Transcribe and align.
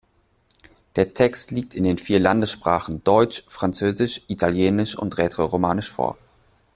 Der 0.95 1.13
Text 1.13 1.51
liegt 1.51 1.75
in 1.75 1.83
den 1.83 1.99
vier 1.99 2.19
Landessprachen 2.19 3.03
Deutsch, 3.03 3.43
Französisch, 3.47 4.23
Italienisch 4.29 4.97
und 4.97 5.15
Rätoromanisch 5.19 5.91
vor. 5.91 6.17